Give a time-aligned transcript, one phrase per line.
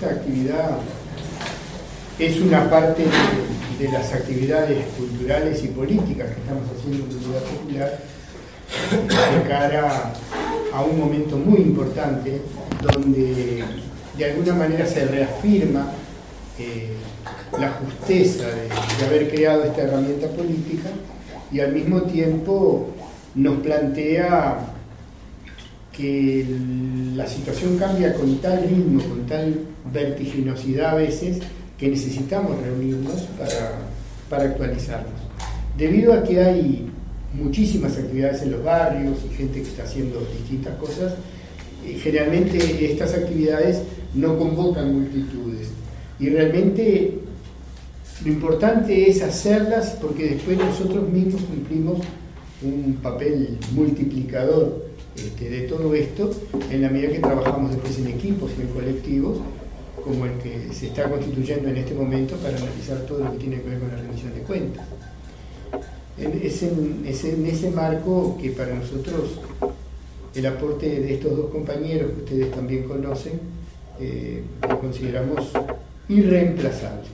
[0.00, 0.78] Esta actividad
[2.20, 3.02] es una parte
[3.80, 7.98] de, las actividades culturales y políticas que estamos haciendo en Unidad Popular
[9.34, 10.12] de cara
[10.72, 12.40] a un momento muy importante
[12.80, 13.64] donde
[14.16, 15.90] de alguna manera se reafirma
[16.60, 16.92] eh,
[17.58, 20.90] la justeza de haber creado esta herramienta política
[21.50, 22.90] y al mismo tiempo
[23.34, 24.58] nos plantea
[25.98, 26.46] que
[27.16, 29.52] la situación cambia con tal ritmo, con tal
[29.92, 31.38] vertiginosidad a veces,
[31.76, 33.80] que necesitamos reunirnos para,
[34.30, 35.12] para actualizarnos.
[35.76, 36.88] Debido a que hay
[37.34, 41.14] muchísimas actividades en los barrios y gente que está haciendo distintas cosas,
[41.84, 42.58] eh, generalmente
[42.92, 43.82] estas actividades
[44.14, 45.68] no convocan multitudes.
[46.20, 47.18] Y realmente
[48.24, 51.98] lo importante es hacerlas porque después nosotros mismos cumplimos
[52.62, 54.87] un papel multiplicador
[55.24, 56.30] este, de todo esto
[56.70, 59.38] en la medida que trabajamos después en equipos y en colectivos
[60.04, 63.60] como el que se está constituyendo en este momento para analizar todo lo que tiene
[63.60, 64.86] que ver con la rendición de cuentas.
[66.18, 69.38] Es en, es en ese marco que para nosotros
[70.34, 73.40] el aporte de estos dos compañeros que ustedes también conocen
[74.00, 75.50] eh, lo consideramos
[76.08, 77.08] irreemplazable.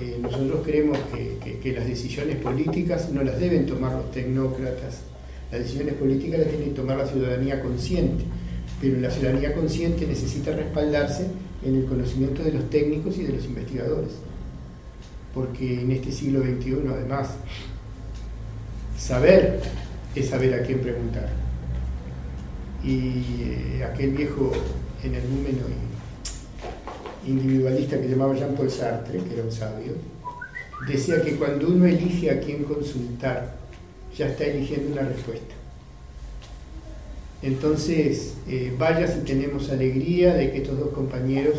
[0.00, 5.00] Eh, nosotros creemos que, que, las decisiones políticas no las deben tomar los tecnócratas,
[5.50, 8.24] las decisiones políticas las tiene que tomar la ciudadanía consciente,
[8.80, 11.26] pero la ciudadanía consciente necesita respaldarse
[11.64, 14.12] en el conocimiento de los técnicos y de los investigadores,
[15.34, 17.30] porque en este siglo XXI además
[18.98, 19.60] saber
[20.14, 21.28] es saber a quién preguntar.
[22.84, 24.52] Y eh, aquel viejo
[25.02, 25.62] energúmeno
[27.26, 29.92] individualista que llamaba Jean-Paul Sartre, que era un sabio,
[30.86, 33.57] decía que cuando uno elige a quién consultar,
[34.16, 35.54] ya está eligiendo una respuesta.
[37.42, 41.54] Entonces, eh, vaya si tenemos alegría de que estos dos compañeros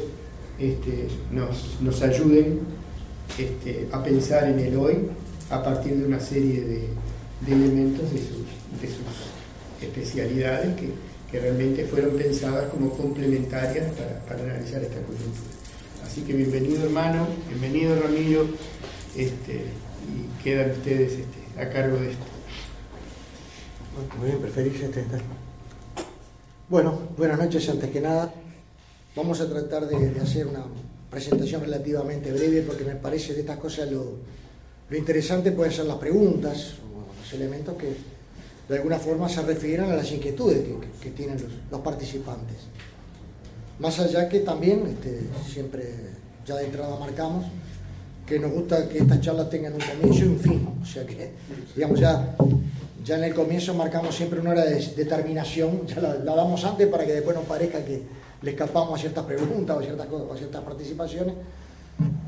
[0.59, 2.59] este, nos, nos, ayuden
[3.37, 4.97] este, a pensar en el hoy
[5.49, 6.81] a partir de una serie de,
[7.45, 8.39] de elementos de sus,
[8.81, 10.89] de sus especialidades que,
[11.31, 15.49] que, realmente fueron pensadas como complementarias para, para, analizar esta coyuntura.
[16.05, 18.47] Así que bienvenido hermano, bienvenido Ramiro,
[19.15, 19.63] este,
[20.09, 21.19] y quedan ustedes
[21.57, 22.38] a cargo de esto.
[24.17, 25.03] Muy bien, preferís este,
[26.69, 28.31] Bueno, buenas noches antes que nada.
[29.13, 30.63] Vamos a tratar de, hacer una
[31.09, 34.13] presentación relativamente breve porque me parece de estas cosas lo,
[34.89, 36.75] lo interesante pueden ser las preguntas,
[37.19, 37.93] los elementos que
[38.69, 40.63] de alguna forma se refieran a las inquietudes
[41.01, 42.57] que tienen los, los, participantes.
[43.79, 45.21] Más allá que también, este,
[45.51, 45.83] siempre
[46.45, 47.47] ya de entrada marcamos,
[48.25, 50.69] que nos gusta que estas charlas tengan un comienzo y un fin.
[50.81, 51.31] O sea que,
[51.75, 52.35] digamos, ya
[53.03, 56.87] ya en el comienzo marcamos siempre una hora de determinación, ya la, la, damos antes
[56.87, 58.01] para que después nos parezca que
[58.41, 61.35] le escapamos a ciertas preguntas o a ciertas, o a ciertas participaciones,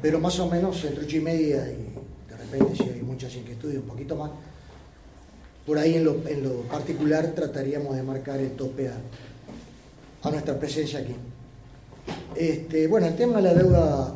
[0.01, 3.77] pero más o menos entre ocho y media y de repente si hay muchas inquietudes,
[3.77, 4.31] un poquito más,
[5.65, 8.97] por ahí en lo, en lo particular trataríamos de marcar el tope a,
[10.23, 11.15] a nuestra presencia aquí.
[12.35, 14.15] Este, bueno, el tema de la deuda,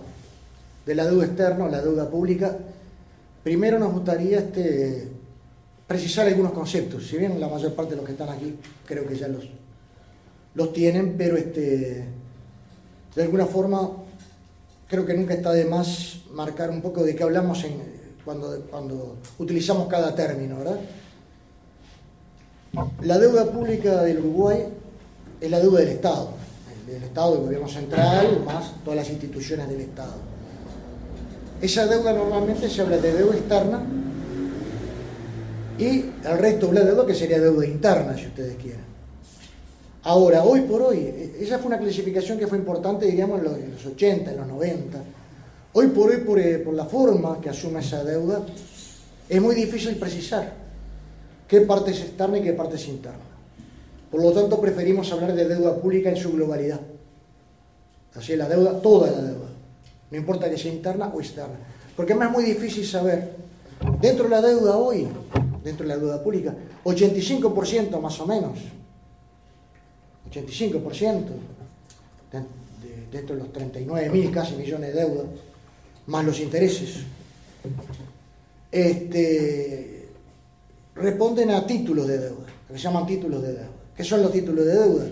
[0.85, 2.57] de la deuda externa la deuda pública,
[3.43, 5.07] primero nos gustaría este,
[5.87, 7.07] precisar algunos conceptos.
[7.07, 9.45] Si bien la mayor parte de los que están aquí creo que ya los,
[10.55, 12.05] los tienen, pero este,
[13.15, 13.91] de alguna forma
[14.87, 17.81] creo que nunca está de más marcar un poco de qué hablamos en,
[18.23, 20.79] cuando, cuando utilizamos cada término, ¿verdad?
[23.03, 24.65] La deuda pública del Uruguay
[25.39, 26.31] es la deuda del Estado,
[26.87, 30.13] del Estado, del gobierno central, más todas las instituciones del Estado.
[31.61, 33.81] Esa deuda normalmente se habla de deuda externa
[35.77, 38.85] y el resto de la deuda que sería deuda interna, si ustedes quieren.
[40.03, 43.71] Ahora, hoy por hoy, esa fue una clasificación que fue importante, diríamos, en los, en
[43.71, 45.03] los 80, en los 90.
[45.73, 48.45] Hoy por hoy, por, por, la forma que asume esa deuda,
[49.27, 50.53] es muy difícil precisar
[51.47, 53.25] qué parte es externa y qué parte es interna.
[54.11, 56.79] Por lo tanto, preferimos hablar de deuda pública en su globalidad.
[58.15, 59.49] Así la deuda, toda la deuda.
[60.11, 61.55] No importa que sea interna o externa.
[61.97, 63.31] Porque es muy difícil saber,
[63.99, 65.07] dentro de la deuda hoy,
[65.65, 68.59] dentro de la deuda pública, 85% más o menos,
[70.31, 71.25] 85%
[72.31, 75.23] de, de, dentro de los 39 mil casi millones de deuda,
[76.05, 76.99] más los intereses,
[78.71, 80.07] este,
[80.93, 83.69] responden a títulos de deuda, que se llaman títulos de deuda.
[83.97, 85.05] ¿Qué son los títulos de deuda?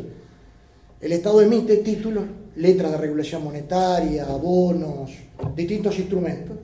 [1.02, 2.26] El Estado emite títulos,
[2.58, 5.10] letras de regulación monetaria, bonos,
[5.56, 6.58] distintos instrumentos,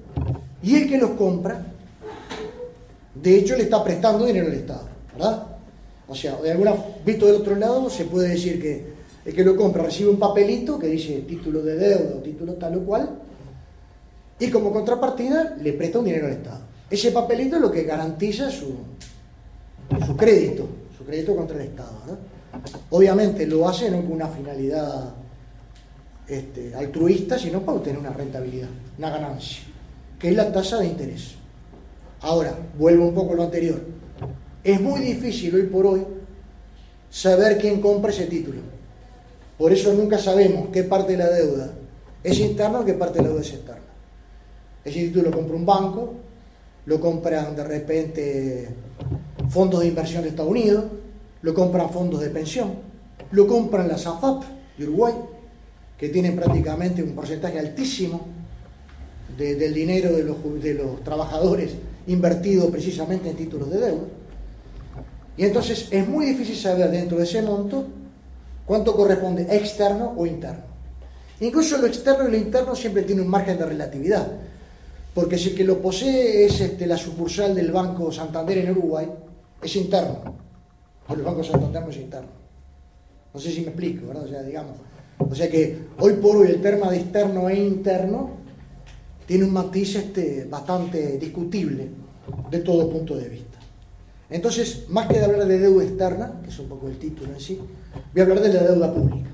[0.62, 1.74] y el que los compra,
[3.16, 5.48] de hecho, le está prestando dinero al Estado, ¿verdad?
[6.08, 6.74] O sea, de alguna,
[7.06, 10.80] visto del otro lado, se puede decir que el que lo compra recibe un papelito
[10.80, 13.10] que dice título de deuda o título tal o cual,
[14.40, 16.62] y como contrapartida le presta un dinero al Estado.
[16.90, 18.74] Ese papelito es lo que garantiza su,
[20.06, 20.68] su crédito,
[20.98, 22.18] su crédito contra el Estado.
[22.90, 25.14] Obviamente lo hace no con una finalidad
[26.28, 29.64] este, altruista, sino para obtener una rentabilidad, una ganancia,
[30.18, 31.36] que es la tasa de interés.
[32.22, 33.80] Ahora, vuelvo un poco a lo anterior.
[34.64, 36.06] Es muy difícil hoy por hoy
[37.10, 38.60] saber quién compra ese título.
[39.58, 41.72] Por eso nunca sabemos qué parte de la deuda
[42.24, 43.82] es interna o qué parte de la deuda es externa.
[44.84, 46.14] Ese título lo compra un banco,
[46.86, 48.70] lo compran de repente
[49.50, 50.86] fondos de inversión de Estados Unidos,
[51.42, 52.74] lo compran fondos de pensión,
[53.32, 54.44] lo compran las AFAP
[54.78, 55.14] de Uruguay,
[55.98, 58.28] que tienen prácticamente un porcentaje altísimo
[59.38, 61.76] del dinero de los, de los trabajadores
[62.08, 64.08] invertido precisamente en títulos de deuda.
[65.38, 67.88] Y entonces es muy difícil saber dentro de ese monto
[68.66, 70.64] cuánto corresponde externo o interno.
[71.40, 74.28] Incluso lo externo y lo interno siempre tiene un margen de relatividad,
[75.14, 79.08] porque si el que lo posee es este, la sucursal del Banco Santander en Uruguay,
[79.62, 80.36] es interno.
[81.10, 82.30] el Banco Santander no es interno.
[83.34, 84.24] No sé si me explico, ¿verdad?
[84.24, 84.78] O sea, digamos.
[85.18, 88.39] O sea que hoy por hoy el tema de externo e interno
[89.30, 91.88] tiene un matiz este, bastante discutible
[92.50, 93.60] de todo punto de vista.
[94.28, 97.40] Entonces, más que de hablar de deuda externa, que es un poco el título en
[97.40, 97.60] sí,
[98.12, 99.30] voy a hablar de la deuda pública.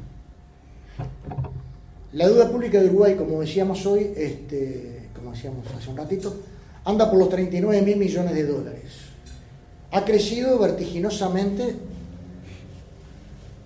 [2.11, 6.41] La deuda pública de Uruguay, como decíamos hoy, este, como decíamos hace un ratito,
[6.83, 8.91] anda por los 39 mil millones de dólares.
[9.91, 11.73] Ha crecido vertiginosamente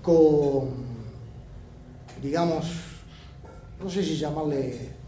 [0.03, 0.69] con,
[2.21, 2.67] digamos,
[3.83, 4.98] no sé si llamarle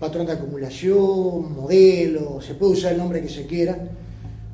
[0.00, 3.76] patrón de acumulación, modelo, se puede usar el nombre que se quiera,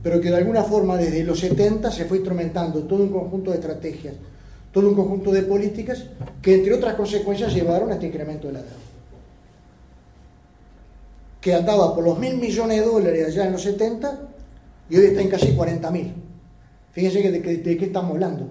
[0.02, 3.58] pero que de alguna forma desde los 70 se fue instrumentando todo un conjunto de
[3.58, 4.14] estrategias,
[4.72, 6.04] todo un conjunto de políticas
[6.43, 8.75] que entre otras consecuencias llevaron a este incremento de la deuda.
[11.40, 14.28] Que andaba por los mil millones de dólares allá en los 70
[14.90, 16.12] y hoy está en casi 40 mil.
[16.90, 18.48] Fíjense que de, qué estamos hablando.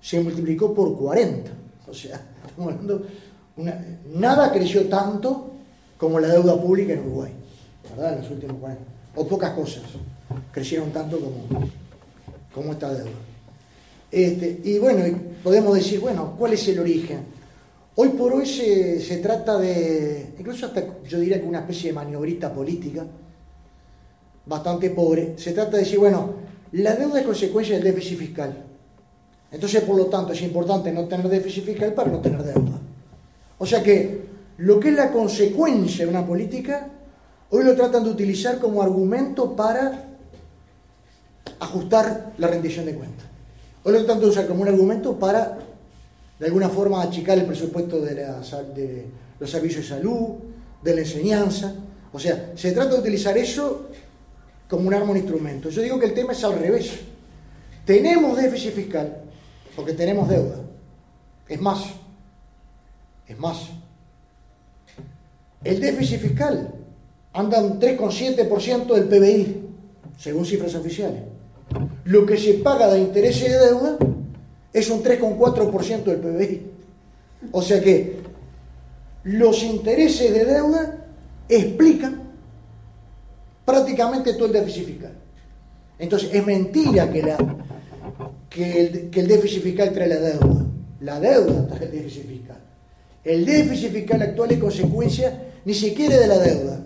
[0.00, 1.50] Se multiplicó por 40.
[1.88, 3.06] O sea, estamos hablando,
[4.14, 5.52] nada creció tanto
[6.02, 7.30] como la deuda pública en Uruguay,
[7.90, 8.14] ¿verdad?
[8.14, 8.82] En los últimos 40.
[9.14, 9.84] O pocas cosas
[10.50, 11.68] crecieron tanto como,
[12.52, 13.20] como esta deuda.
[14.10, 15.04] Este, y bueno,
[15.44, 17.20] podemos decir, bueno, ¿cuál es el origen?
[17.94, 21.94] Hoy por hoy se, se, trata de, incluso hasta yo diría que una especie de
[21.94, 23.06] maniobrita política,
[24.44, 26.34] bastante pobre, se trata de decir, bueno,
[26.72, 28.56] la deuda es consecuencia del déficit fiscal.
[29.52, 32.80] Entonces, por lo tanto, es importante no tener déficit fiscal para no tener deuda.
[33.58, 36.88] O sea que lo que es la consecuencia de una política,
[37.50, 40.04] hoy lo tratan de utilizar como argumento para
[41.60, 43.26] ajustar la rendición de cuentas.
[43.84, 45.58] Hoy lo tanto usar como un argumento para,
[46.38, 49.06] de alguna forma, achicar el presupuesto de, de
[49.40, 50.34] los servicios de salud,
[50.82, 51.74] de la enseñanza.
[52.12, 53.88] O sea, se trata de utilizar eso
[54.68, 55.68] como un arma, un instrumento.
[55.68, 56.92] Yo digo que el tema es al revés.
[57.84, 59.22] Tenemos déficit fiscal
[59.74, 60.60] porque tenemos deuda.
[61.48, 61.84] Es más,
[63.26, 63.68] es más.
[65.64, 66.74] El déficit fiscal
[67.32, 69.62] anda un 3,7% del PBI,
[70.18, 71.22] según cifras oficiales.
[72.04, 73.96] Lo que se paga de intereses de deuda
[74.72, 76.62] es un 3,4% del PBI.
[77.52, 78.20] O sea que
[79.24, 81.06] los intereses de deuda
[81.48, 82.22] explican
[83.64, 85.12] prácticamente todo el déficit fiscal.
[85.98, 87.36] Entonces, es mentira que, la,
[88.50, 90.66] que, el, que el déficit fiscal trae la deuda.
[91.00, 92.58] La deuda trae el déficit fiscal.
[93.24, 96.84] El déficit fiscal actual es consecuencia ni siquiera de la deuda,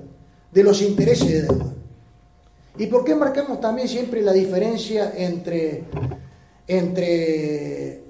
[0.53, 1.73] de los intereses de deuda.
[2.79, 5.85] ¿Y por qué marcamos también siempre la diferencia entre,
[6.67, 8.03] entre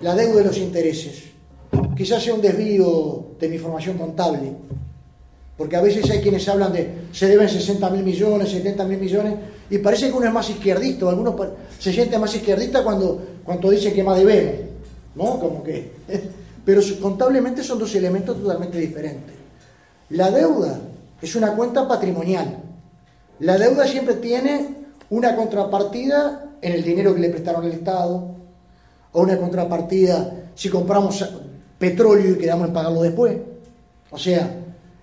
[0.00, 1.24] la deuda y los intereses?
[1.96, 4.52] Quizás sea un desvío de mi formación contable,
[5.56, 9.34] porque a veces hay quienes hablan de se deben 60 mil millones, 70 mil millones,
[9.68, 11.34] y parece que uno es más izquierdista, algunos
[11.78, 14.54] se sienten más izquierdista cuando, cuando dice que más debemos,
[15.14, 15.38] ¿no?
[15.38, 15.90] Como que.
[16.64, 19.39] Pero contablemente son dos elementos totalmente diferentes.
[20.10, 20.78] La deuda
[21.20, 22.60] es una cuenta patrimonial
[23.40, 24.68] la deuda siempre tiene
[25.08, 28.34] una contrapartida en el dinero que le prestaron al Estado,
[29.12, 31.26] o una contrapartida si compramos
[31.78, 33.38] petróleo y quedamos en pagarlo después.
[34.10, 34.56] O sea,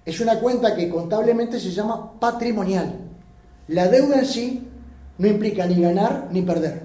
[0.06, 2.94] es una cuenta que contablemente se llama patrimonial.
[3.70, 4.68] La deuda en sí
[5.18, 6.84] no implica ni ganar ni perder.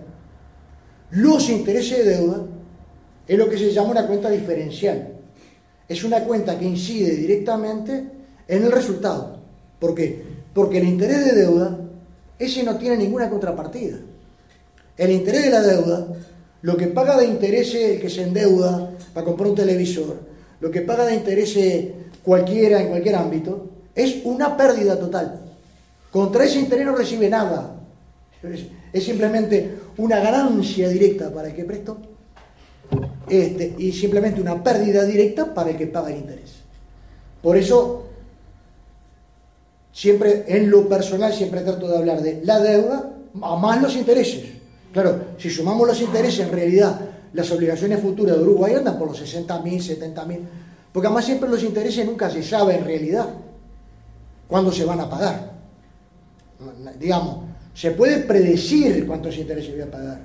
[1.11, 2.47] Los intereses de deuda
[3.29, 5.17] es lo que se llama una cuenta diferencial.
[5.93, 8.03] Es una cuenta que incide directamente
[8.49, 9.37] en el resultado.
[9.79, 10.23] ¿Por qué?
[10.55, 11.79] Porque el interés de deuda,
[12.39, 13.99] ese no tiene ninguna contrapartida.
[14.97, 16.07] El interés de la deuda,
[16.63, 20.19] lo que paga de interés el que se endeuda para comprar un televisor,
[20.61, 21.59] lo que paga de interés
[22.23, 25.43] cualquiera en cualquier ámbito, es una pérdida total.
[26.11, 27.77] Contra ese interés no recibe nada.
[28.95, 31.99] Es simplemente una ganancia directa para el que prestó
[33.29, 36.53] este, y simplemente una pérdida directa para el que paga el interés.
[37.43, 38.07] Por eso,
[39.93, 44.45] siempre en lo personal, siempre trato de hablar de la deuda a más los intereses.
[44.93, 47.01] Claro, si sumamos los intereses, en realidad
[47.33, 50.41] las obligaciones futuras de Uruguay andan por los 60 mil, 70 mil,
[50.93, 53.29] porque además siempre los intereses nunca se sabe en realidad
[54.47, 55.53] cuándo se van a pagar.
[56.99, 57.39] Digamos,
[57.75, 60.21] se puede predecir cuántos intereses voy a pagar,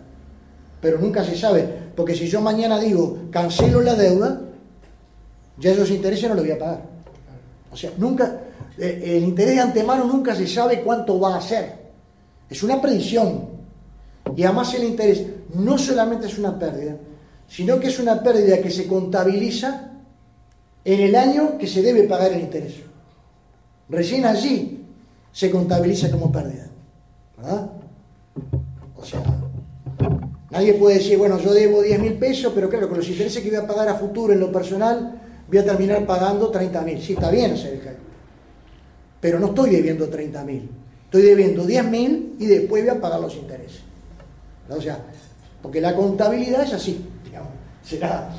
[0.82, 4.42] pero nunca se sabe, porque si yo mañana digo cancelo la deuda,
[5.58, 6.82] ya esos intereses no los voy a pagar.
[7.72, 8.42] O sea, nunca,
[8.78, 11.74] eh, el interés de antemano nunca se sabe cuánto va a ser.
[12.50, 13.50] Es una predicción.
[14.36, 16.96] Y además el interés no solamente es una pérdida,
[17.48, 19.92] sino que es una pérdida que se contabiliza
[20.84, 22.76] en el año que se debe pagar el interés.
[23.90, 24.86] Recién allí
[25.32, 26.68] se contabiliza como pérdida.
[27.38, 27.70] ¿Verdad?
[28.96, 29.22] O sea,
[30.58, 33.50] nadie puede decir, bueno, yo debo 10 mil pesos, pero claro, con los intereses que
[33.50, 37.00] voy a pagar a futuro en lo personal, voy a terminar pagando 30 mil.
[37.00, 37.82] Sí, está bien hacer el.
[39.22, 40.70] Pero no estoy debiendo 30 mil.
[41.06, 43.82] Estoy debiendo 10 mil y después voy a pagar los intereses.
[44.68, 45.00] O sea,
[45.62, 47.06] porque la contabilidad es así.
[47.84, 48.30] Será,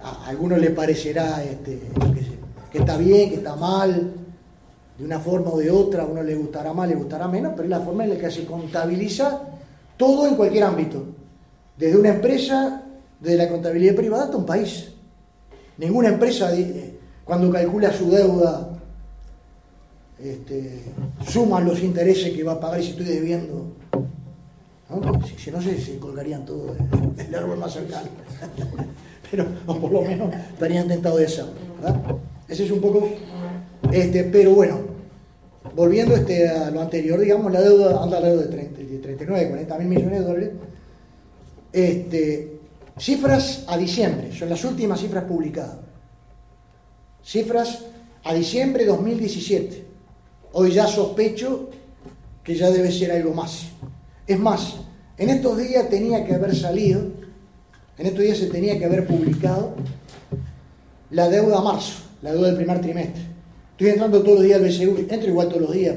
[0.00, 1.78] a algunos le parecerá este,
[2.70, 4.12] que está bien, que está mal,
[4.96, 7.64] de una forma o de otra, a uno le gustará más, le gustará menos, pero
[7.64, 9.42] es la forma en la que se contabiliza
[9.96, 11.17] todo en cualquier ámbito.
[11.78, 12.82] Desde una empresa,
[13.20, 14.88] desde la contabilidad privada hasta un país.
[15.76, 16.52] Ninguna empresa,
[17.24, 18.70] cuando calcula su deuda,
[20.18, 20.82] este,
[21.26, 23.78] suma los intereses que va a pagar si estoy debiendo
[25.36, 26.74] si, no, se, se colgarían todo
[27.18, 28.08] el árbol más cercano.
[29.30, 31.50] pero por lo menos estarían tentados de eso.
[32.48, 33.06] Ese es un poco.
[33.92, 34.78] Este, pero bueno,
[35.74, 39.78] volviendo este, a lo anterior, digamos, la deuda anda alrededor de, 30, de 39, 40
[39.78, 40.50] mil millones de dólares.
[41.72, 42.58] Este,
[42.98, 45.76] cifras a diciembre, son las últimas cifras publicadas.
[47.24, 47.84] Cifras
[48.24, 49.84] a diciembre de 2017.
[50.52, 51.70] Hoy ya sospecho
[52.42, 53.66] que ya debe ser algo más.
[54.26, 54.76] Es más,
[55.18, 57.02] en estos días tenía que haber salido,
[57.98, 59.74] en estos días se tenía que haber publicado
[61.10, 63.22] la deuda a marzo, la deuda del primer trimestre.
[63.72, 65.96] Estoy entrando todos los días al BCU, entro igual todos los días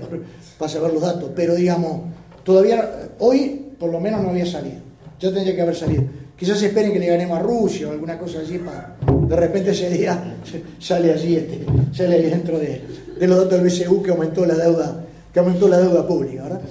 [0.57, 2.01] para, saber los datos, pero digamos,
[2.43, 4.77] todavía, hoy por lo menos no había salido,
[5.21, 6.03] ya tendría que haber salido.
[6.35, 8.97] Quizás esperen que le ganemos a Rusia o alguna cosa así, para,
[9.27, 10.35] de repente ese día
[10.79, 11.59] sale allí, este,
[11.93, 12.81] sale ahí dentro de,
[13.19, 16.61] de los datos del BCU que aumentó la deuda, que aumentó la deuda pública, ¿verdad?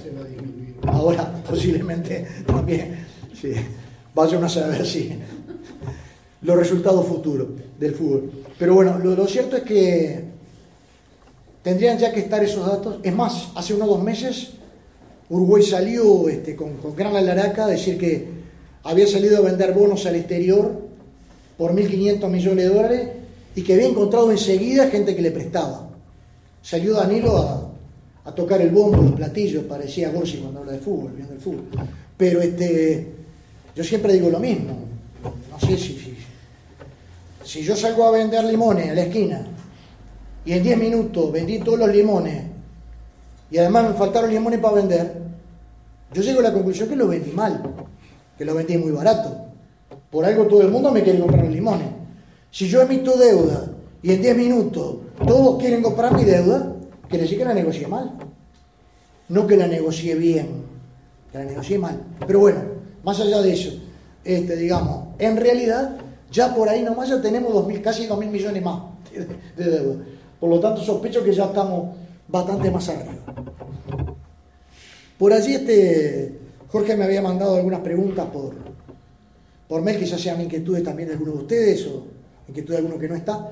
[0.87, 3.05] Ahora posiblemente también
[3.39, 3.53] sí,
[4.13, 5.13] vayan a saber si
[6.41, 8.31] los resultados futuros del fútbol.
[8.57, 10.25] Pero bueno, lo, cierto es que
[11.61, 12.97] tendrían ya que estar esos datos.
[13.03, 14.53] Es más, hace unos dos meses
[15.31, 18.27] Uruguay salió este, con, con gran alaraca a decir que
[18.83, 20.81] había salido a vender bonos al exterior
[21.57, 23.09] por 1.500 millones de dólares
[23.55, 25.89] y que había encontrado enseguida gente que le prestaba.
[26.61, 27.71] Salió Danilo a,
[28.25, 31.65] a tocar el bombo, los platillos, parecía Gorsi cuando habla de fútbol, viendo el fútbol.
[32.17, 33.07] Pero este,
[33.75, 34.77] yo siempre digo lo mismo.
[35.51, 36.17] No sé si, si,
[37.43, 39.45] si yo salgo a vender limones a la esquina
[40.45, 42.43] y en 10 minutos vendí todos los limones
[43.51, 45.13] y además me faltaron limones para vender,
[46.13, 47.61] yo llego a la conclusión que lo vendí mal,
[48.41, 49.37] que lo vendí muy barato.
[50.09, 51.89] Por algo todo el mundo me quiere comprar los limones.
[52.49, 53.67] Si yo emito deuda
[54.01, 54.95] y en 10 minutos
[55.27, 56.75] todos quieren comprar mi deuda,
[57.07, 58.13] Quiere decir que la negocié mal.
[59.29, 60.63] No que la negocié bien,
[61.31, 62.01] que la negocié mal.
[62.25, 62.61] Pero bueno,
[63.03, 63.79] más allá de eso,
[64.23, 65.97] este, digamos, en realidad
[66.31, 68.81] ya por ahí nomás ya tenemos casi 2 mil millones más
[69.55, 70.03] de, deuda.
[70.39, 71.95] Por lo tanto, sospecho que ya estamos
[72.27, 73.13] bastante más arriba.
[75.19, 76.40] Por allí este,
[76.71, 78.55] Jorge me había mandado algunas preguntas por,
[79.67, 82.07] por mail, quizás sean inquietudes también de algunos de ustedes o
[82.47, 83.49] inquietudes de alguno que no está.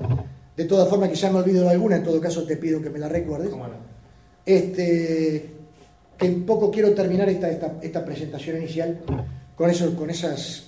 [0.56, 2.98] De todas formas, quizás me olvido de alguna, en todo caso te pido que me
[2.98, 3.50] la recuerdes.
[4.44, 5.50] Este,
[6.16, 9.00] que un poco quiero terminar esta, esta, presentación inicial
[9.54, 10.64] con, eso, con esas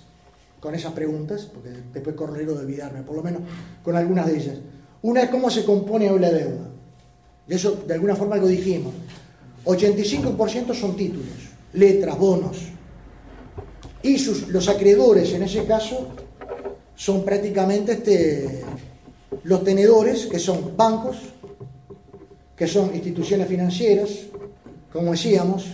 [0.61, 3.43] con esas preguntas, porque después corro riesgo de olvidarme, por lo menos
[3.83, 4.59] con algunas de ellas.
[5.03, 6.71] Una es cómo se compone hoy la deuda.
[7.49, 8.95] De eso, de alguna forma, algo dijimos.
[9.65, 11.42] 85% son títulos,
[11.75, 12.59] letras, bonos.
[14.03, 16.09] Y sus, los acreedores, en ese caso,
[16.95, 18.63] son prácticamente este,
[19.45, 21.17] los tenedores, que son bancos,
[22.57, 24.11] que son instituciones financieras,
[24.93, 25.67] como decíamos,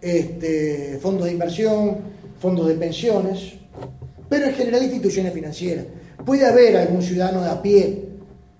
[0.00, 1.98] este, fondos de inversión,
[2.38, 3.54] fondos de pensiones,
[4.28, 5.84] pero en general instituciones financieras.
[6.24, 8.04] Puede haber algún ciudadano de a pie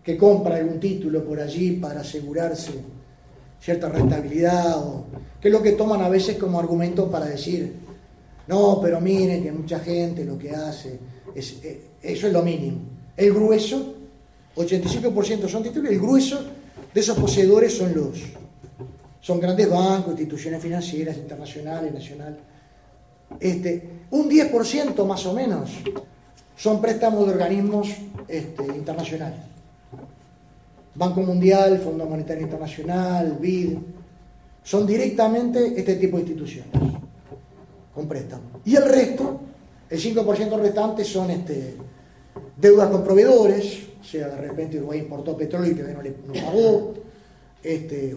[0.03, 2.73] que compra algún título por allí para asegurarse
[3.61, 5.07] cierta rentabilidad, o,
[5.41, 7.75] que es lo que toman a veces como argumento para decir,
[8.47, 10.99] no, pero miren que mucha gente lo que hace,
[11.35, 12.79] es, eh, eso es lo mínimo.
[13.17, 13.95] El grueso,
[14.57, 16.41] 85% son títulos, el grueso
[16.93, 18.19] de esos poseedores son los,
[19.21, 22.39] son grandes bancos, instituciones financieras, internacionales, nacionales.
[23.39, 25.71] Este, un 10% más o menos
[26.57, 27.89] son préstamos de organismos
[28.27, 29.39] este, internacionales.
[30.99, 33.79] Banco Mundial, Fondo Monetario Internacional, BID,
[34.65, 36.73] son directamente este tipo de instituciones
[37.95, 38.47] con préstamos.
[38.65, 39.41] Y el resto,
[39.89, 41.77] el 5% restante son este,
[42.57, 46.95] deudas con proveedores, o sea, de repente Uruguay importó petróleo y que no le pagó,
[47.63, 48.17] este,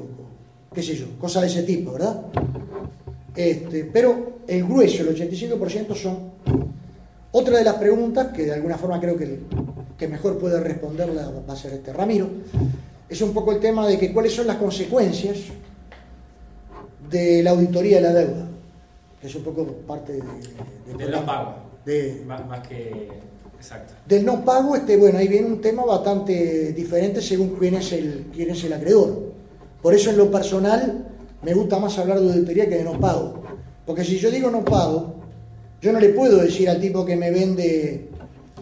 [0.73, 2.25] qué sé yo, cosas de ese tipo, ¿verdad?
[3.35, 6.31] Este, pero el grueso, el 85% son...
[7.33, 9.39] Otra de las preguntas, que de alguna forma creo que,
[10.01, 12.27] que mejor puede responderla va a ser este Ramiro,
[13.07, 15.37] es un poco el tema de que cuáles son las consecuencias
[17.07, 18.47] de la auditoría de la deuda,
[19.21, 20.21] que es un poco parte de,
[20.87, 21.53] de, del no pago.
[21.85, 23.09] De, más, más, que.
[23.55, 23.93] Exacto.
[24.07, 28.31] Del no pago, este, bueno, ahí viene un tema bastante diferente según quién es el,
[28.33, 29.33] quién es el acreedor.
[29.83, 31.09] Por eso en lo personal
[31.43, 33.43] me gusta más hablar de auditoría que de no pago.
[33.85, 35.13] Porque si yo digo no pago,
[35.79, 38.09] yo no le puedo decir al tipo que me vende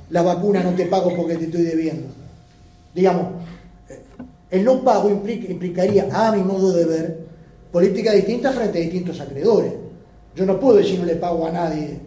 [0.10, 2.08] la vacuna no te pago porque te estoy debiendo.
[2.94, 3.28] Digamos,
[4.50, 7.20] el no pago implica, implicaría, a mi modo de ver,
[7.72, 9.74] políticas distintas frente a distintos acreedores.
[10.36, 12.00] Yo no puedo decir no le pago a nadie,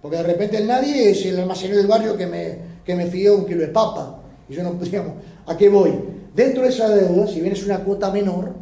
[0.00, 3.36] porque de repente el nadie es el almacenero del barrio que me, que me fió
[3.36, 4.20] un kilo de papa.
[4.48, 5.14] Y yo no, digamos,
[5.46, 5.92] ¿a qué voy?
[6.34, 8.54] Dentro de esa deuda, si bien es una cuota menor,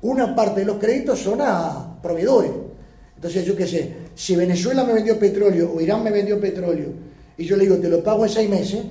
[0.00, 2.50] una parte de los créditos son a proveedores.
[3.16, 7.44] Entonces, yo qué sé, si Venezuela me vendió petróleo o Irán me vendió petróleo y
[7.44, 8.82] yo le digo, te lo pago en seis meses,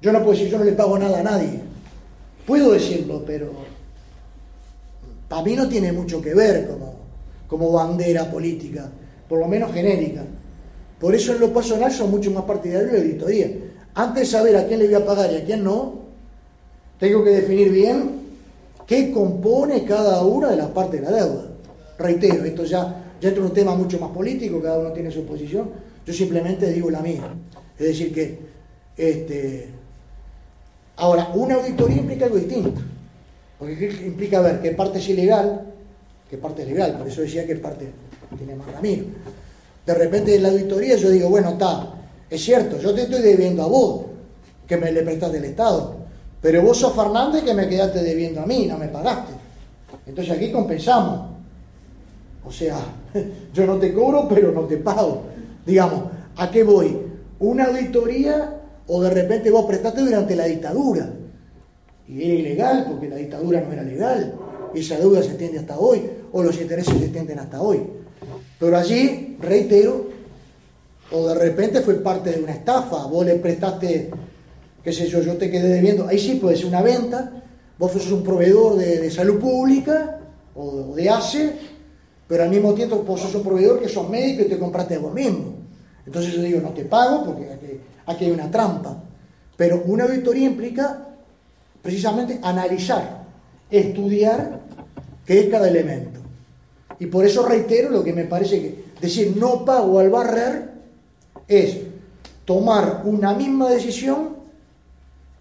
[0.00, 1.60] yo no puedo decir, yo no le pago nada a nadie.
[2.46, 3.50] Puedo decirlo, pero
[5.28, 6.94] para mí no tiene mucho que ver como,
[7.48, 8.90] como bandera política,
[9.28, 10.22] por lo menos genérica.
[11.00, 13.50] Por eso en lo personal son mucho más partidarios de la auditoría.
[13.94, 15.94] Antes de saber a quién le voy a pagar y a quién no,
[16.98, 18.24] tengo que definir bien
[18.86, 21.46] qué compone cada una de las partes de la deuda.
[21.98, 25.70] Reitero, esto ya, ya entra un tema mucho más político, cada uno tiene su posición,
[26.06, 27.34] yo simplemente digo la mía.
[27.78, 28.38] Es decir, que
[28.96, 29.68] este,
[30.96, 32.80] ahora, una auditoría implica algo distinto,
[33.58, 35.72] porque implica ver qué parte es ilegal,
[36.30, 37.90] qué parte es legal, por eso decía que parte
[38.36, 39.04] tiene más Ramiro.
[39.84, 41.94] De repente en la auditoría yo digo, bueno, está,
[42.30, 44.06] es cierto, yo te estoy debiendo a vos,
[44.66, 45.96] que me le prestaste el Estado,
[46.40, 49.32] pero vos sos Fernández que me quedaste debiendo a mí, no me pagaste.
[50.06, 51.30] Entonces aquí compensamos.
[52.44, 52.76] O sea,
[53.54, 55.24] yo no te cobro, pero no te pago.
[55.66, 56.04] Digamos,
[56.36, 56.98] ¿a qué voy?
[57.38, 61.10] Una auditoría o de repente vos prestaste durante la dictadura.
[62.06, 64.34] Y era ilegal porque la dictadura no era legal.
[64.74, 67.82] Esa deuda se extiende hasta hoy, o los intereses se extienden hasta hoy.
[68.58, 70.08] Pero allí, reitero,
[71.12, 74.10] o de repente fue parte de una estafa, vos le prestaste
[74.84, 77.42] qué sé yo, yo te quedé debiendo, ahí sí puede ser una venta,
[77.78, 80.20] vos sos un proveedor de, salud pública
[80.54, 81.52] o, de ACE,
[82.28, 85.14] pero al mismo tiempo vos sos un proveedor que sos médico y te compraste vos
[85.14, 85.53] mismo.
[86.06, 87.48] Entonces yo digo, no te pago porque
[88.06, 89.02] aquí, hay una trampa.
[89.56, 91.08] Pero una auditoría implica
[91.82, 93.24] precisamente analizar,
[93.70, 94.60] estudiar
[95.24, 96.20] qué es cada elemento.
[96.98, 100.70] Y por eso reitero lo que me parece que decir no pago al barrer
[101.48, 101.78] es
[102.44, 104.34] tomar una misma decisión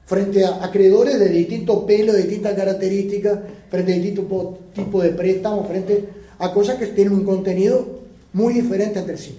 [0.06, 5.68] frente a acreedores de distintos pelos, de distintas características, frente a distintos tipos de préstamos,
[5.68, 8.02] frente a cosas que tienen un contenido
[8.34, 9.38] muy diferente entre sí.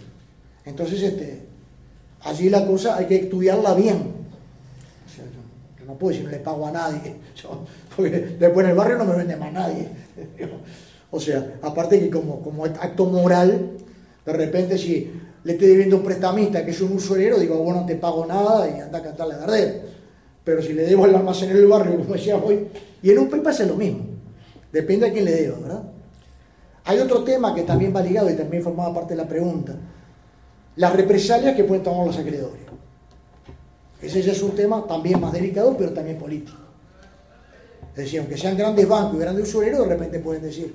[0.64, 1.40] Entonces, este,
[2.22, 3.96] allí la cosa hay que estudiarla bien.
[5.06, 7.16] O sea, yo, no puedo decir no le pago a nadie,
[7.96, 9.88] porque después en el barrio no me vende más nadie.
[11.10, 13.70] O sea, aparte que como, como acto moral,
[14.26, 15.12] de repente si
[15.44, 18.26] le estoy debiendo a un prestamista que es un usurero, digo, bueno, no te pago
[18.26, 19.82] nada y anda a cantarle a Gardel.
[20.42, 22.66] Pero si le debo al almacenero del barrio, como decía hoy,
[23.00, 24.06] y en un país pasa lo mismo.
[24.72, 25.82] Depende a quién le debo, ¿verdad?
[26.86, 29.74] Hay otro tema que también va ligado y también formaba parte de la pregunta.
[30.76, 32.62] Las represalias que pueden tomar los acreedores.
[34.02, 36.58] Ese ya es un tema también más delicado, pero también político.
[37.92, 40.74] Es decir, aunque sean grandes bancos y grandes usureros, de repente pueden decir,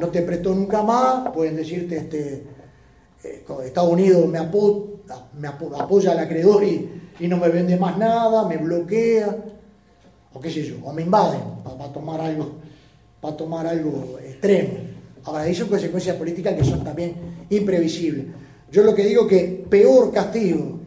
[0.00, 2.44] no te prestó nunca más, pueden decirte, este,
[3.24, 6.88] eh, Estados Unidos me, apoya al acreedor y,
[7.28, 9.36] no me vende más nada, me bloquea,
[10.32, 12.52] o qué sé yo, o me invaden para tomar algo,
[13.20, 14.70] para tomar algo extremo.
[15.24, 17.14] Ahora, hay son consecuencias políticas que son también
[17.50, 18.26] imprevisibles.
[18.72, 20.80] Yo lo que digo que peor castigo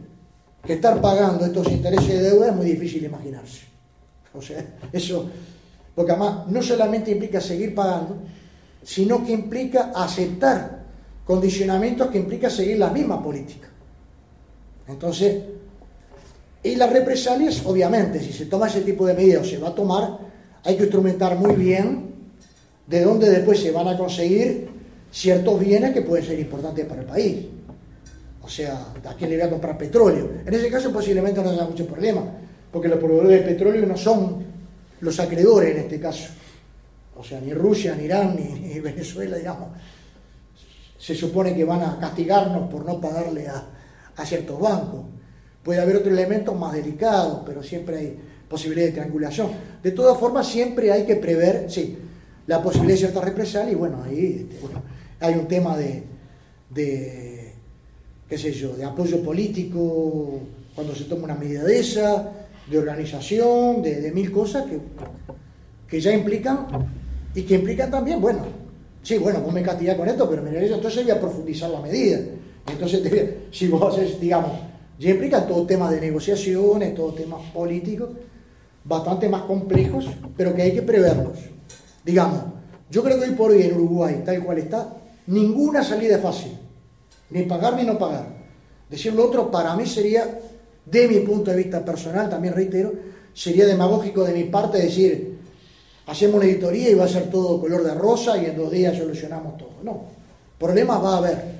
[0.66, 3.60] que estar pagando estos intereses de deuda es muy difícil imaginarse.
[4.34, 4.58] O sea,
[4.92, 5.30] eso,
[5.94, 8.16] porque además no solamente implica seguir pagando,
[8.82, 10.82] sino que implica aceptar
[11.24, 13.68] condicionamientos que implica seguir la misma política.
[14.88, 15.42] Entonces,
[16.64, 19.74] y las represalias, obviamente, si se toma ese tipo de medidas o se va a
[19.76, 20.18] tomar,
[20.64, 22.10] hay que instrumentar muy bien
[22.88, 24.68] de dónde después se van a conseguir
[25.12, 27.46] ciertos bienes que pueden ser importantes para el país.
[28.46, 30.30] O sea, ¿a quién le voy a comprar petróleo?
[30.46, 32.22] En ese caso posiblemente no haya mucho problema,
[32.70, 34.44] porque los proveedores de petróleo no son
[35.00, 36.28] los acreedores en este caso.
[37.16, 39.70] O sea, ni Rusia, ni Irán, ni, Venezuela, digamos.
[40.96, 45.06] Se supone que van a castigarnos por no pagarle a, ciertos bancos.
[45.64, 49.50] Puede haber otros elementos más delicados, pero siempre hay posibilidad de triangulación.
[49.82, 51.98] De todas formas, siempre hay que prever, sí,
[52.46, 54.66] la posibilidad de cierta represalia y bueno, ahí este,
[55.18, 57.45] hay un tema de
[58.28, 60.40] qué sé yo, de apoyo político
[60.74, 62.32] cuando se toma una medida de esa,
[62.68, 64.78] de organización, de, mil cosas que,
[65.88, 66.66] que ya implican
[67.34, 68.40] y que implican también, bueno,
[69.02, 72.18] sí, bueno, vos me castigás con esto, pero mira, entonces voy a profundizar la medida.
[72.70, 73.02] Entonces,
[73.52, 74.52] si vos haces, digamos,
[74.98, 78.10] ya implican todo temas de negociaciones, todo temas políticos,
[78.84, 81.38] bastante más complejos, pero que hay que preverlos.
[82.04, 82.40] Digamos,
[82.90, 86.65] yo creo que hoy por hoy en Uruguay, tal cual está, ninguna salida es fácil
[87.30, 88.26] ni pagar ni no pagar.
[88.88, 90.40] Decir lo otro para mí sería,
[90.84, 92.92] de mi punto de vista personal, también reitero,
[93.34, 95.38] sería demagógico de mi parte decir,
[96.06, 98.96] hacemos una editoría y va a ser todo color de rosa y en dos días
[98.96, 99.72] solucionamos todo.
[99.82, 100.04] No,
[100.58, 101.56] problemas va a haber.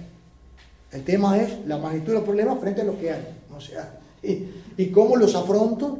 [0.93, 3.23] El tema es la magnitud de los problemas frente a los que hay.
[4.23, 5.99] Y, y cómo los afronto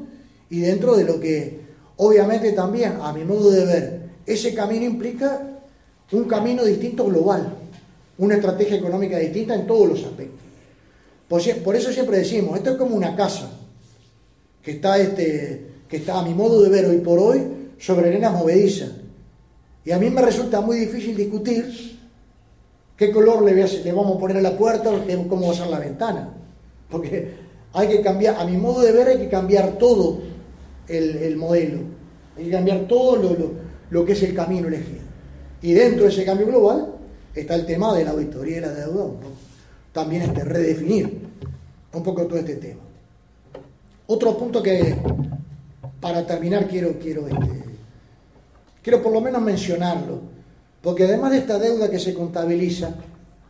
[0.49, 1.61] y dentro de lo que,
[1.97, 5.43] obviamente también, a mi modo de ver, ese camino implica
[6.13, 7.53] un camino distinto global
[8.19, 10.47] una estrategia económica distinta en todos los aspectos.
[11.29, 13.51] Por, eso siempre decimos, esto es como una casa
[14.63, 17.43] que está, este, que está a mi modo de ver hoy por hoy
[17.79, 18.91] sobre arenas movedizas.
[19.85, 21.99] Y a mí me resulta muy difícil discutir
[22.97, 25.67] qué color le, le vamos a poner a la puerta o cómo va a ser
[25.67, 26.33] la ventana.
[26.89, 27.35] Porque
[27.73, 30.21] hay que cambiar, a mi modo de ver hay que cambiar todo
[30.89, 31.81] el, modelo,
[32.37, 33.37] hay que cambiar todo lo,
[33.91, 35.05] lo que es el camino elegido.
[35.61, 36.96] Y dentro de ese cambio global
[37.41, 39.35] está el tema de la auditoría y la deuda, un poco,
[39.93, 41.21] también este, redefinir
[41.93, 42.81] un poco todo este tema.
[44.07, 44.97] Otro punto que
[46.01, 47.65] para terminar quiero, quiero, este,
[48.83, 50.21] quiero por lo menos mencionarlo,
[50.83, 52.95] porque además de esta deuda que se contabiliza,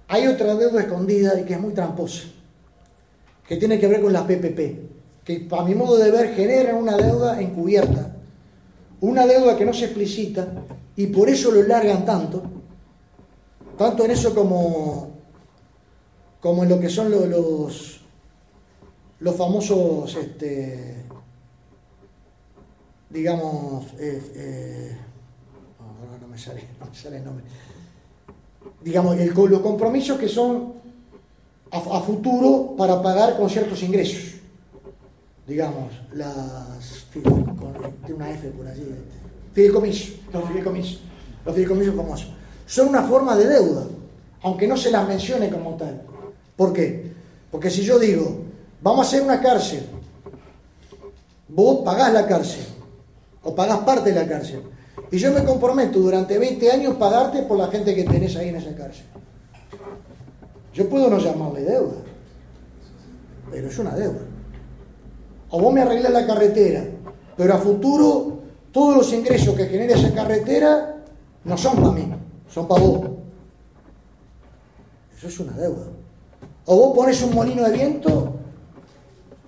[0.09, 2.23] hay otra deuda escondida y que es muy tramposa,
[3.47, 6.97] que tiene que ver con las PPP, que a mi modo de ver generan una
[6.97, 8.17] deuda encubierta,
[9.01, 10.49] una deuda que no se explicita
[10.97, 12.56] y por eso lo largan tanto,
[13.77, 15.11] tanto en eso como,
[16.41, 18.01] como en lo que son los,
[19.21, 21.05] los, famosos, este,
[23.11, 24.97] digamos, eh, eh,
[26.21, 27.45] no, me sale, no, me sale, el nombre,
[28.83, 30.75] digamos, el, los compromisos que son
[31.71, 34.37] a, futuro para pagar con ciertos ingresos,
[35.47, 41.01] digamos, las, tiene una F por allí, este, fideicomiso, los fideicomisos,
[41.45, 42.36] los fideicomisos famosos
[42.67, 43.87] son una forma de deuda,
[44.43, 46.03] aunque no se las mencione como tal.
[46.57, 47.13] ¿Por qué?
[47.51, 48.43] Porque si yo digo,
[48.83, 49.87] vamos a hacer una cárcel,
[51.49, 52.67] vos pagás la cárcel,
[53.43, 54.63] o pagás parte de la cárcel,
[55.11, 58.57] y yo me comprometo durante 20 años pagarte por la gente que tenés ahí en
[58.57, 59.07] esa cárcel.
[60.75, 61.97] Yo puedo no llamarle deuda,
[63.51, 64.21] pero es una deuda.
[65.51, 66.85] O vos me arreglás la carretera,
[67.37, 68.41] pero a futuro
[68.73, 70.97] todos los ingresos que genere esa carretera
[71.45, 72.16] no son para mí
[72.49, 73.11] son para vos.
[75.17, 75.87] Eso es una deuda.
[76.67, 78.35] O vos pones un molino de viento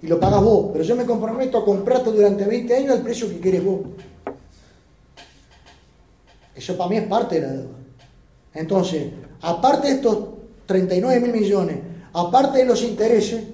[0.00, 3.28] y lo pagas vos, pero yo me comprometo a comprarte durante 20 años al precio
[3.28, 3.80] que quieres vos.
[6.54, 7.76] Eso para mí es parte de la deuda.
[8.54, 10.18] Entonces, aparte de estos
[10.66, 11.78] 39 mil millones,
[12.12, 13.44] aparte de los intereses,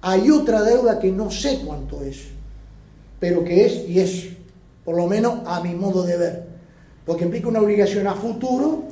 [0.00, 2.28] hay otra deuda que no sé cuánto es,
[3.18, 4.28] pero que es, y es
[4.84, 6.49] por lo menos a mi modo de ver,
[7.10, 8.84] porque implica una obligación a futuro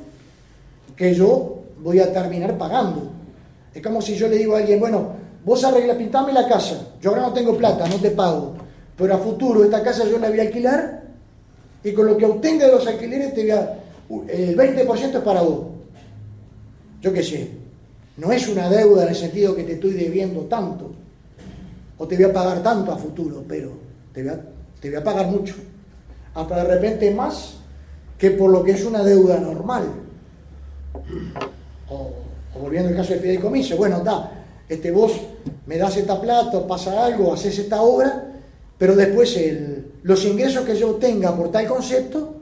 [0.97, 3.09] que yo voy a terminar pagando.
[3.73, 5.13] Es como si yo le digo a alguien, bueno,
[5.45, 8.55] vos arregla, pintame la casa, yo ahora no tengo plata, no te pago,
[8.97, 11.01] pero a futuro esta casa yo la voy a alquilar
[11.81, 13.79] y con lo que obtenga de los alquileres te voy a,
[14.27, 15.67] el 20% es para vos.
[16.99, 17.49] Yo qué sé,
[18.17, 20.91] no es una deuda en el sentido que te estoy debiendo tanto,
[21.97, 23.71] o te voy a pagar tanto a futuro, pero
[24.11, 24.41] te voy a,
[24.81, 25.55] te voy a pagar mucho.
[26.33, 27.58] Hasta de repente más
[28.19, 29.85] que por lo que es una deuda normal.
[31.89, 32.11] O,
[32.59, 35.13] volviendo al caso del fideicomiso, bueno, da, este, vos
[35.65, 38.33] me das esta plata, pasa algo, haces esta obra,
[38.77, 39.39] pero después
[40.03, 42.35] los ingresos que yo tenga por tal concepto,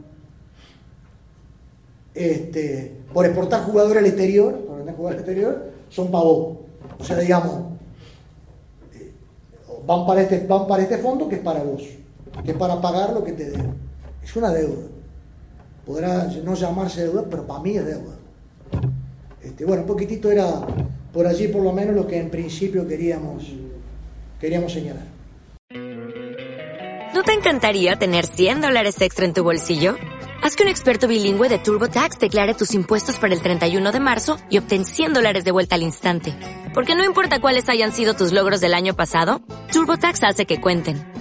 [2.15, 6.57] este, por exportar jugadores al exterior, por jugadores al exterior, son para vos.
[6.99, 7.53] O sea, digamos,
[8.95, 9.11] eh,
[9.85, 11.83] van para, este, van para este fondo que es para vos,
[12.43, 13.75] que es para pagar lo que te debo.
[14.23, 14.96] Es una deuda.
[15.87, 18.13] Podrá no llamarse deuda, pero para mí es deuda.
[19.41, 20.45] Este, bueno, un poquitito era
[21.13, 23.43] por allí por lo menos lo que en principio queríamos,
[24.39, 25.05] queríamos señalar.
[27.13, 29.95] ¿No te encantaría tener 100 dólares extra en tu bolsillo?
[30.43, 34.37] Haz que un experto bilingüe de TurboTax declare tus impuestos para el 31 de marzo
[34.49, 36.35] y obtén 100 dólares de vuelta al instante.
[36.73, 41.16] Porque no importa cuáles hayan sido tus logros del año pasado, TurboTax hace que cuenten.